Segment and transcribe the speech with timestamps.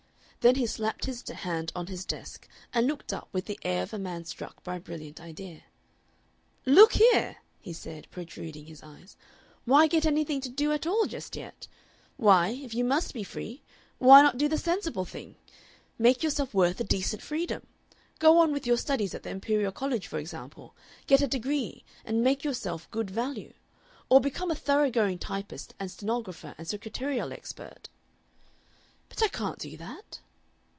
[0.41, 3.93] Then he slapped his hand on his desk and looked up with the air of
[3.93, 5.65] a man struck by a brilliant idea.
[6.65, 9.15] "Look here," he said, protruding his eyes;
[9.65, 11.67] "why get anything to do at all just yet?
[12.17, 13.61] Why, if you must be free,
[13.99, 15.35] why not do the sensible thing?
[15.99, 17.67] Make yourself worth a decent freedom.
[18.17, 20.75] Go on with your studies at the Imperial College, for example,
[21.05, 23.53] get a degree, and make yourself good value.
[24.09, 27.89] Or become a thorough going typist and stenographer and secretarial expert."
[29.07, 30.19] "But I can't do that."